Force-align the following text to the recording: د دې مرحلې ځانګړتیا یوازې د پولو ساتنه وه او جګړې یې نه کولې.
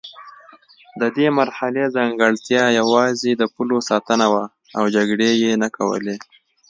د 1.01 1.03
دې 1.15 1.27
مرحلې 1.39 1.83
ځانګړتیا 1.95 2.63
یوازې 2.79 3.31
د 3.37 3.43
پولو 3.53 3.77
ساتنه 3.89 4.25
وه 4.33 4.43
او 4.77 4.83
جګړې 4.95 5.29
یې 5.43 5.51
نه 5.61 5.69
کولې. 5.77 6.15